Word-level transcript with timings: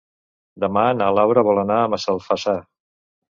Demà 0.63 0.85
na 1.01 1.09
Laura 1.17 1.43
vol 1.49 1.61
anar 1.65 1.77
a 1.83 1.93
Massalfassar. 1.95 2.57